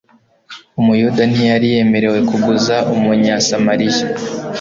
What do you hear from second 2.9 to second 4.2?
Umunyasamariya,